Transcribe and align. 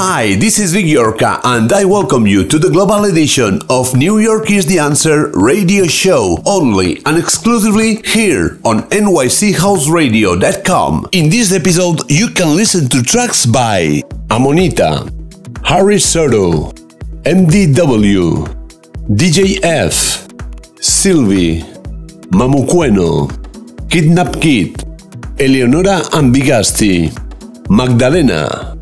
Hi, 0.00 0.36
this 0.36 0.60
is 0.60 0.74
Vic 0.74 0.86
Iorca, 0.86 1.40
and 1.42 1.72
I 1.72 1.84
welcome 1.84 2.24
you 2.24 2.46
to 2.46 2.56
the 2.56 2.70
global 2.70 3.06
edition 3.06 3.58
of 3.68 3.96
New 3.96 4.20
York 4.20 4.48
is 4.48 4.64
the 4.64 4.78
Answer 4.78 5.32
radio 5.34 5.88
show, 5.88 6.40
only 6.46 7.02
and 7.04 7.18
exclusively 7.18 7.96
here 8.04 8.60
on 8.64 8.82
nychouseradio.com. 8.90 11.08
In 11.10 11.28
this 11.28 11.52
episode, 11.52 12.08
you 12.08 12.28
can 12.28 12.54
listen 12.54 12.88
to 12.90 13.02
tracks 13.02 13.44
by 13.44 14.04
Amonita, 14.28 15.10
Harry 15.66 15.98
Soto, 15.98 16.70
MDW, 17.24 18.46
DJF, 19.10 20.80
Sylvie, 20.80 21.62
Mamuqueno, 22.30 23.28
Kidnap 23.90 24.40
Kid, 24.40 24.80
Eleonora 25.40 26.02
Ambigasti, 26.12 27.10
Magdalena, 27.68 28.77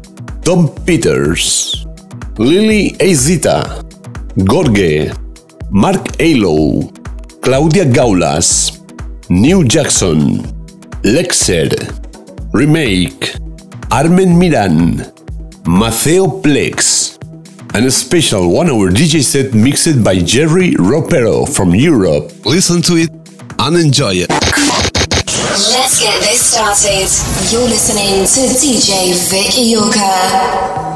Tom 0.46 0.70
Peters, 0.86 1.84
Lily 2.38 2.92
Azita, 3.02 3.82
Gorge, 4.46 5.10
Mark 5.72 6.20
Alo, 6.20 6.86
Claudia 7.42 7.84
Gaulas, 7.84 8.78
New 9.28 9.64
Jackson, 9.64 10.38
Lexer, 11.02 11.74
Remake, 12.54 13.34
Armen 13.90 14.38
Miran, 14.38 15.10
Matteo 15.66 16.40
Plex, 16.40 17.18
and 17.74 17.84
a 17.84 17.90
special 17.90 18.48
one 18.48 18.70
hour 18.70 18.92
DJ 18.92 19.24
set 19.24 19.52
mixed 19.52 20.04
by 20.04 20.14
Jerry 20.14 20.74
Ropero 20.78 21.44
from 21.52 21.74
Europe. 21.74 22.30
Listen 22.46 22.80
to 22.82 22.94
it 22.94 23.10
and 23.58 23.76
enjoy 23.76 24.14
it. 24.14 24.45
Let's 25.56 26.02
get 26.02 26.20
this 26.20 26.52
started. 26.52 27.08
You're 27.50 27.66
listening 27.66 28.26
to 28.26 28.54
DJ 28.60 29.14
Vic 29.30 29.56
Iorca. 29.56 30.95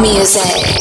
Music. 0.00 0.79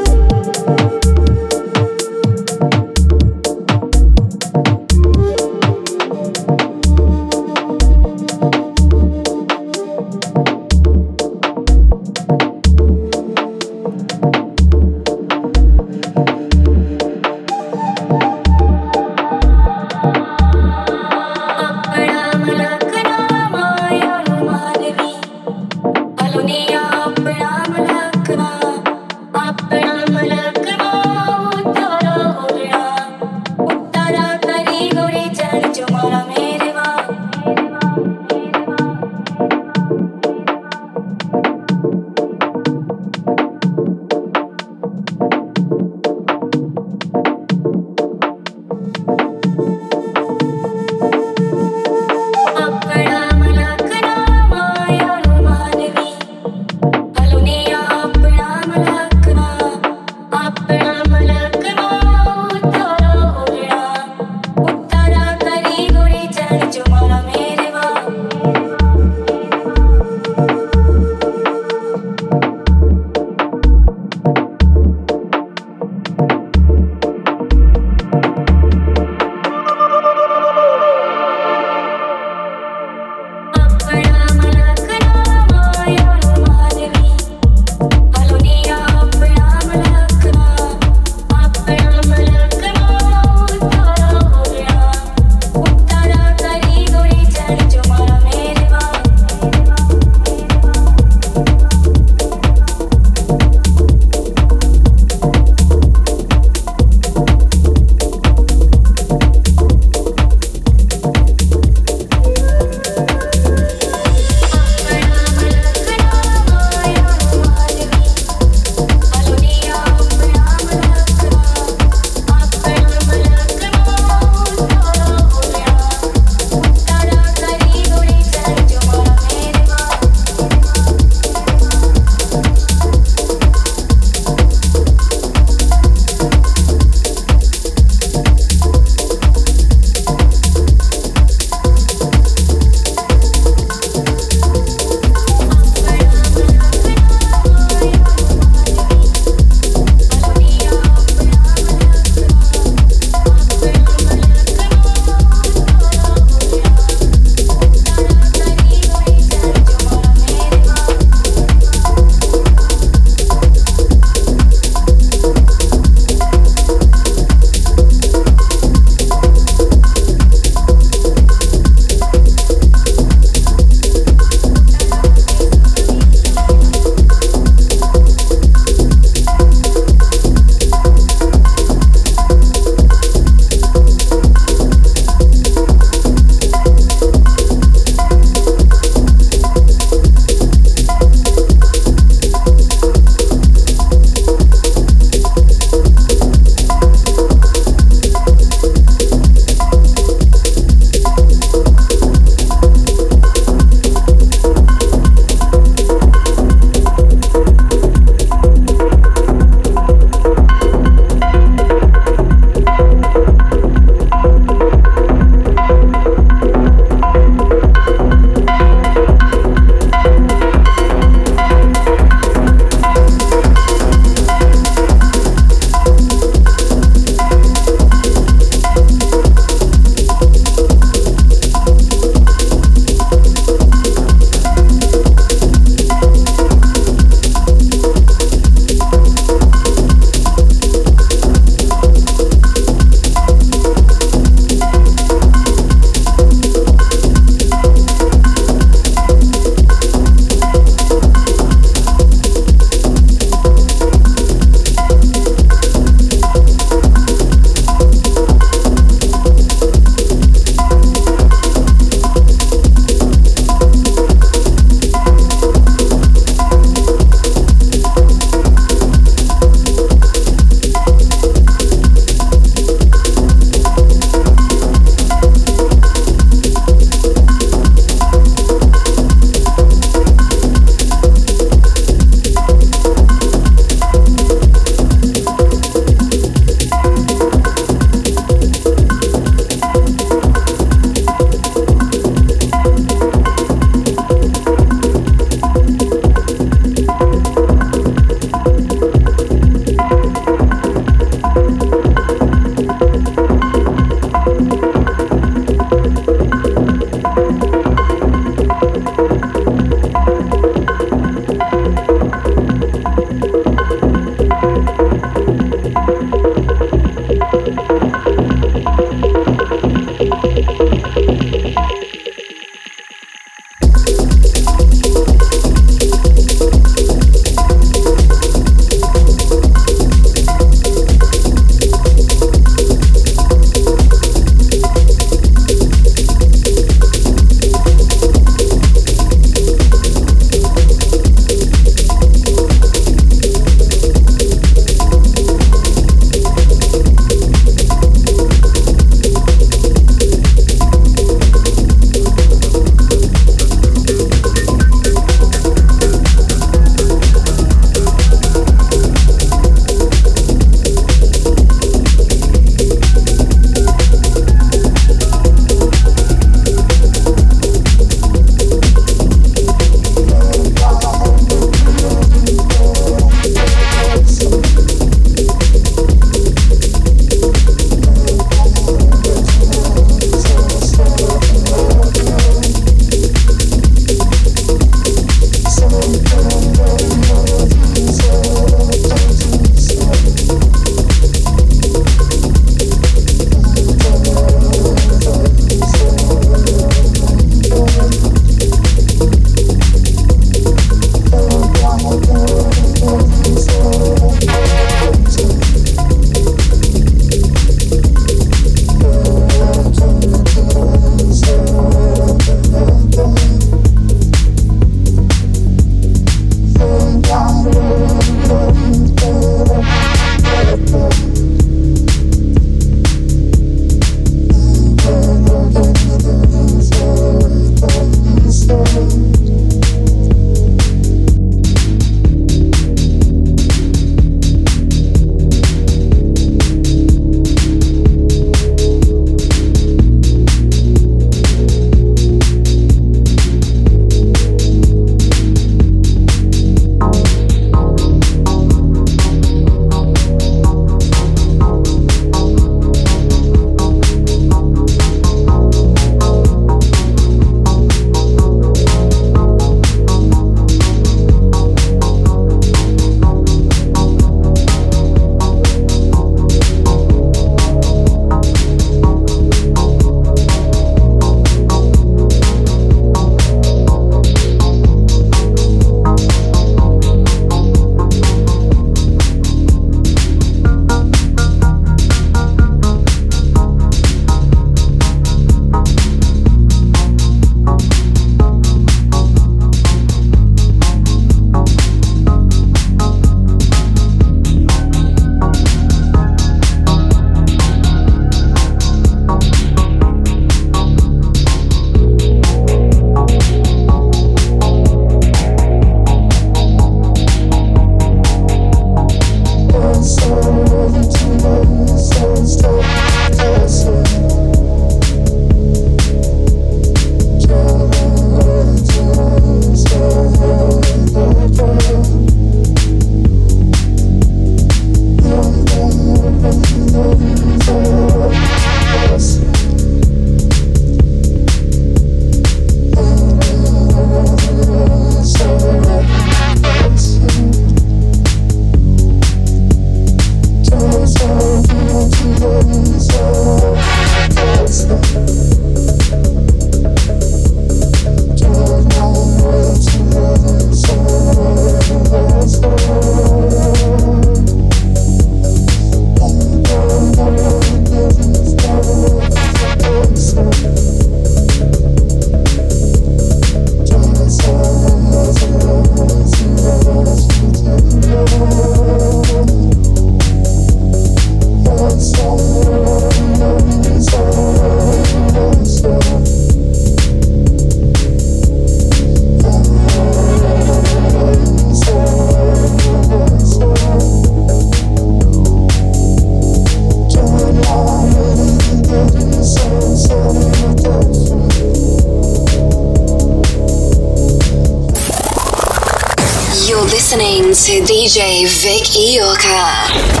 To 597.45 597.53
DJ 597.63 598.27
Vic 598.27 598.65
Iorka. 598.75 600.00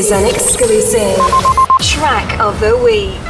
Is 0.00 0.12
an 0.12 0.24
exclusive 0.24 1.18
track 1.80 2.40
of 2.40 2.58
the 2.60 2.74
week. 2.78 3.29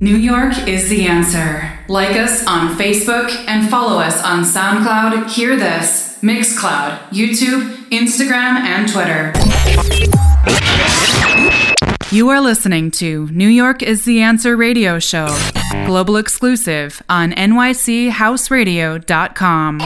New 0.00 0.16
York 0.16 0.66
is 0.66 0.88
the 0.88 1.06
answer. 1.06 1.70
Like 1.88 2.16
us 2.16 2.42
on 2.46 2.74
Facebook 2.76 3.28
and 3.46 3.68
follow 3.68 3.98
us 3.98 4.22
on 4.22 4.44
SoundCloud, 4.44 5.30
Hear 5.30 5.56
This, 5.56 6.18
Mixcloud, 6.22 6.98
YouTube, 7.10 7.74
Instagram, 7.90 8.56
and 8.56 8.88
Twitter. 8.88 9.34
You 12.10 12.30
are 12.30 12.40
listening 12.40 12.90
to 12.92 13.26
New 13.28 13.48
York 13.48 13.82
is 13.82 14.06
the 14.06 14.22
Answer 14.22 14.56
radio 14.56 14.98
show, 14.98 15.26
global 15.84 16.16
exclusive 16.16 17.02
on 17.10 17.32
nychouseradio.com. 17.32 19.80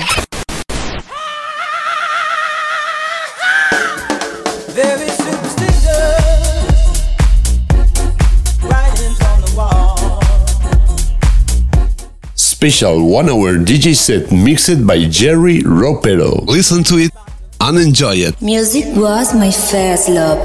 Special 12.61 13.09
one 13.09 13.31
hour 13.31 13.57
DJ 13.57 13.97
set 13.97 14.31
mixed 14.31 14.87
by 14.87 15.07
Jerry 15.09 15.61
Ropero. 15.63 16.45
Listen 16.47 16.85
to 16.85 16.99
it 16.99 17.11
and 17.59 17.79
enjoy 17.79 18.17
it. 18.17 18.37
Music 18.43 18.85
was 18.95 19.33
my 19.33 19.51
first 19.51 20.11
love. 20.11 20.37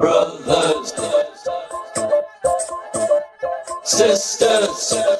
brothers, 0.00 0.94
sisters. 3.84 5.19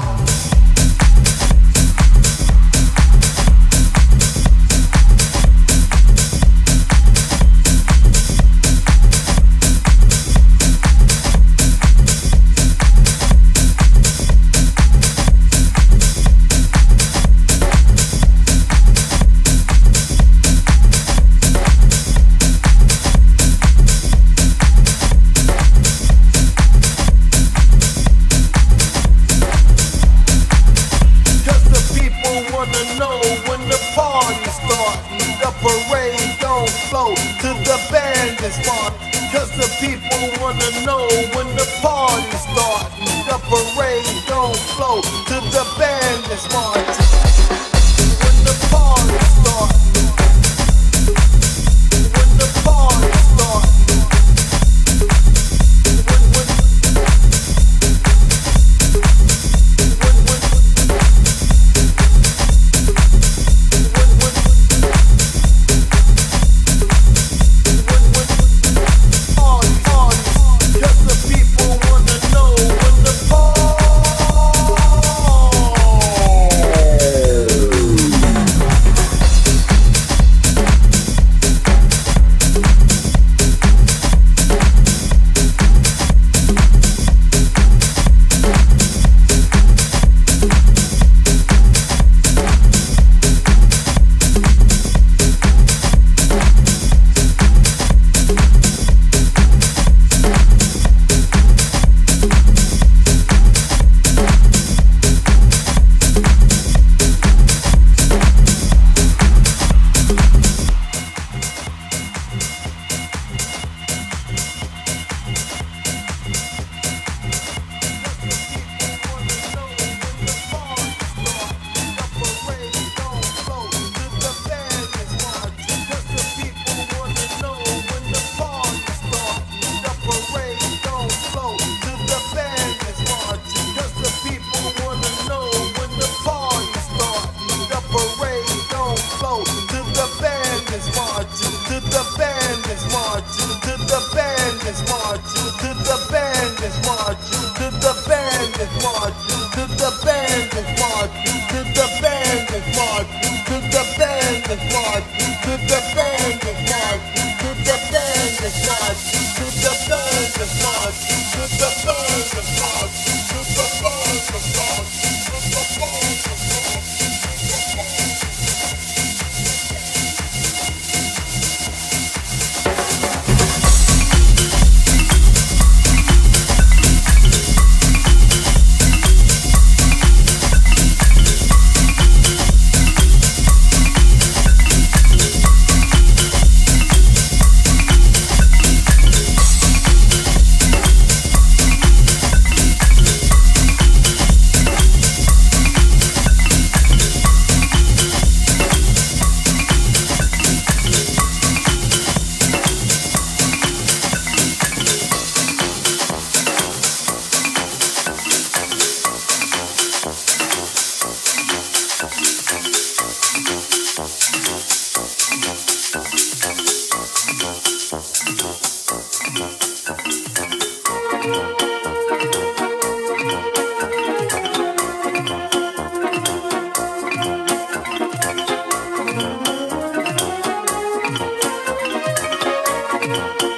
Mama. 233.11 233.50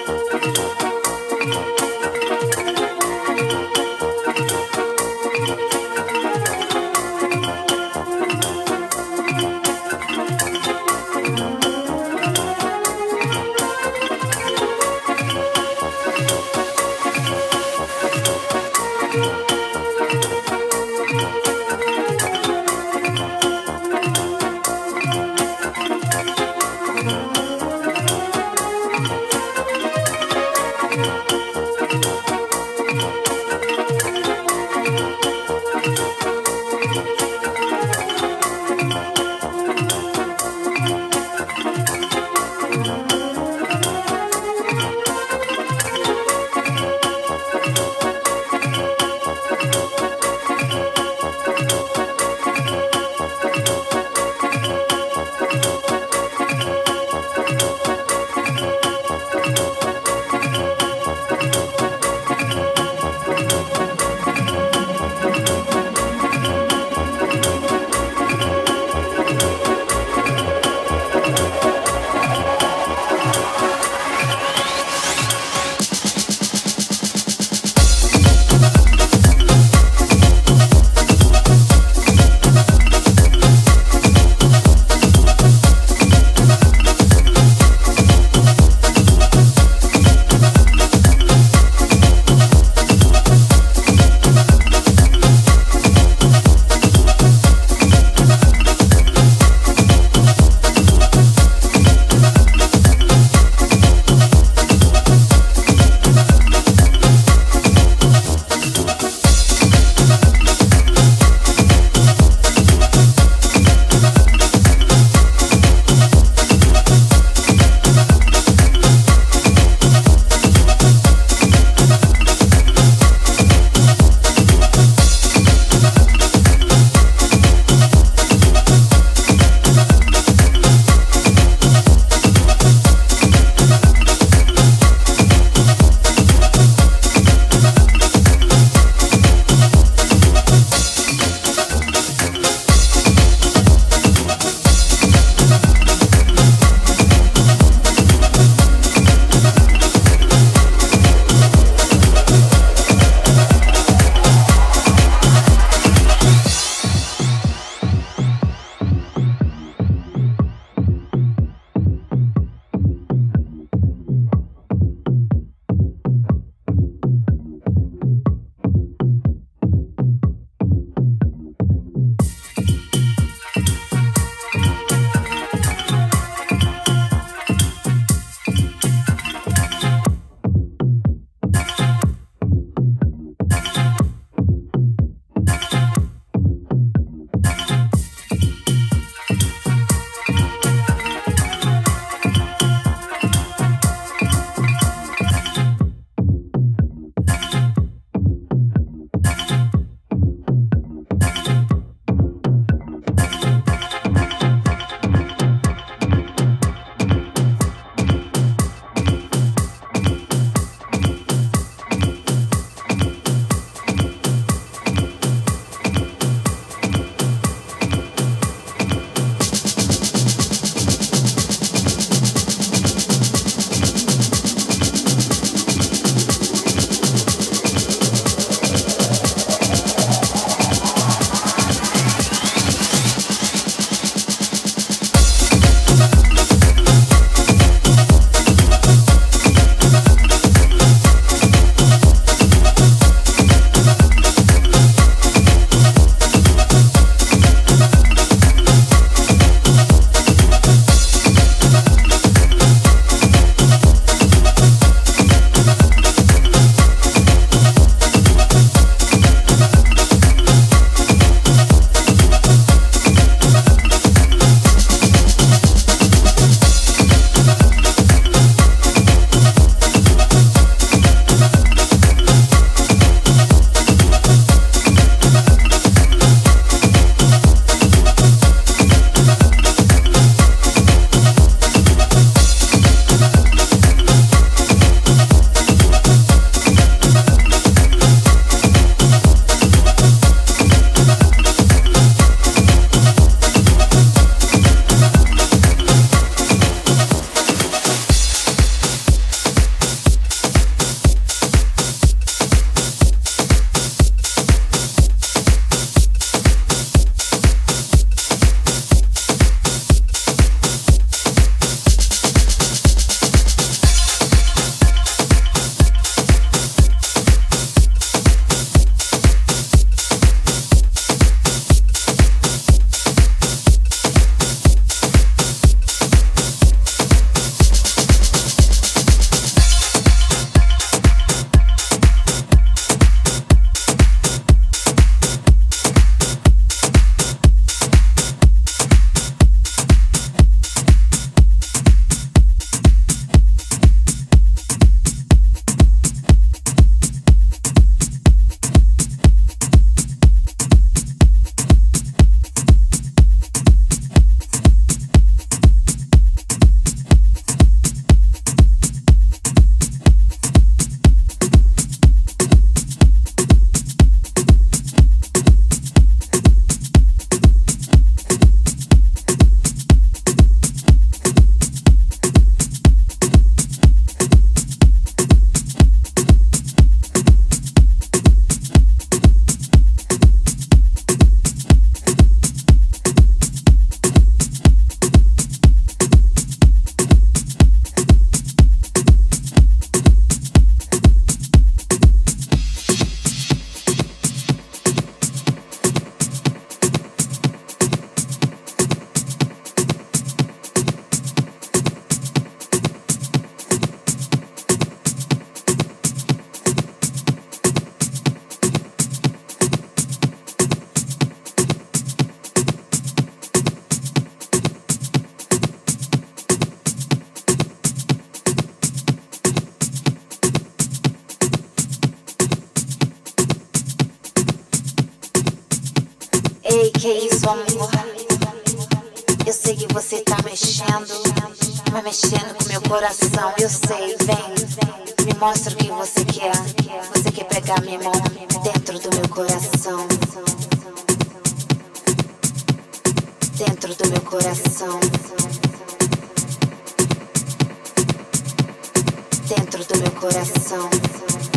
Dentro 449.74 449.96
do 449.96 450.02
meu 450.02 450.12
coração. 450.12 451.53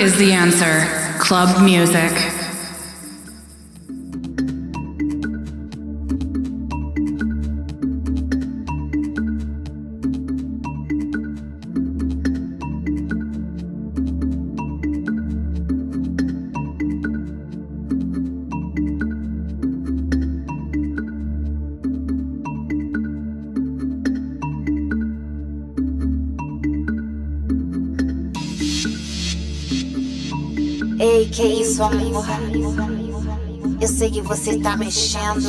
Is 0.00 0.16
the 0.16 0.32
answer. 0.32 0.86
Club 1.18 1.62
music. 1.62 2.29
Você 34.30 34.60
tá 34.60 34.76
mexendo, 34.76 35.42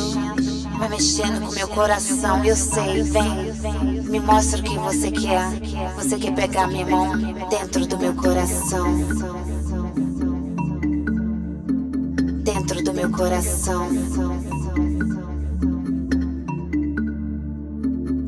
mas 0.76 0.90
mexendo 0.90 1.46
com 1.46 1.54
meu 1.54 1.68
coração. 1.68 2.44
Eu 2.44 2.56
sei, 2.56 3.04
vem, 3.04 4.02
me 4.10 4.18
mostra 4.18 4.58
o 4.58 4.62
que 4.64 4.76
você 4.76 5.08
quer. 5.12 5.50
Você 5.94 6.18
quer 6.18 6.34
pegar 6.34 6.66
minha 6.66 6.84
mão 6.84 7.12
dentro 7.48 7.86
do 7.86 7.96
meu 7.96 8.12
coração. 8.12 8.84
Dentro 12.42 12.82
do 12.82 12.92
meu 12.92 13.08
coração. 13.08 13.88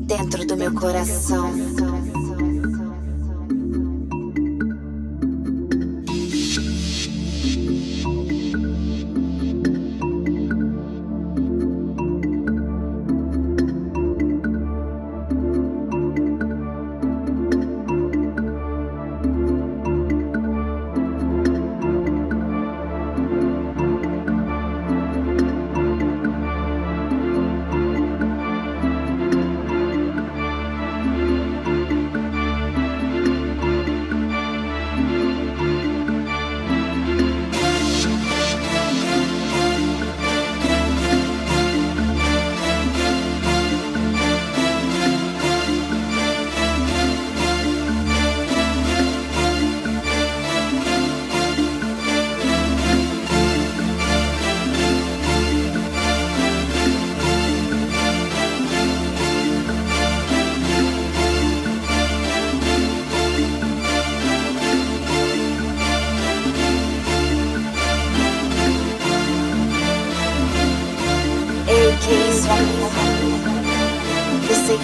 Dentro 0.07 0.47
do 0.47 0.55
meu 0.55 0.73
coração. 0.73 1.74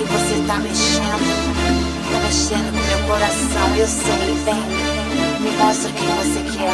que 0.01 0.13
você 0.13 0.43
tá 0.47 0.57
mexendo, 0.57 1.21
tá 2.11 2.19
mexendo 2.23 2.71
com 2.71 2.87
meu 2.87 3.07
coração, 3.07 3.75
eu 3.75 3.87
sei 3.87 4.35
bem. 4.45 5.41
Me 5.41 5.51
mostra 5.57 5.91
quem 5.91 6.07
você 6.07 6.57
quer, 6.57 6.73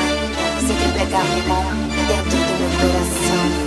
você 0.62 0.74
quer 0.74 0.94
pegar 0.98 1.24
minha 1.24 1.48
mão 1.48 1.64
dentro 2.08 2.38
do 2.38 2.54
meu 2.60 2.70
coração. 2.80 3.67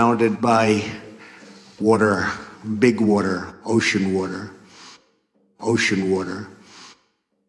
surrounded 0.00 0.40
by 0.40 0.82
water, 1.78 2.26
big 2.78 3.02
water, 3.02 3.54
ocean 3.66 4.14
water, 4.14 4.50
ocean 5.60 6.10
water, 6.10 6.48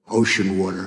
ocean 0.10 0.60
water. 0.60 0.81